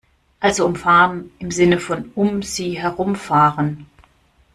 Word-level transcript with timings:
Also 0.39 0.65
umfahren 0.65 1.29
im 1.37 1.51
Sinne 1.51 1.79
von 1.79 2.11
"um 2.15 2.41
sie 2.41 2.71
herum 2.79 3.15
fahren". 3.15 3.85